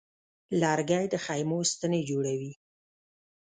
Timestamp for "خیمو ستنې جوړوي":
1.25-2.51